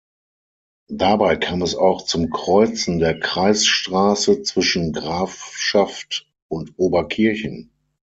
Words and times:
Dabei 0.89 1.35
kam 1.37 1.61
es 1.61 1.75
auch 1.75 2.01
zum 2.05 2.31
Kreuzen 2.31 2.97
der 2.97 3.19
Kreisstraße 3.19 4.41
zwischen 4.41 4.93
Grafschaft 4.93 6.25
und 6.49 6.73
Oberkirchen. 6.79 7.69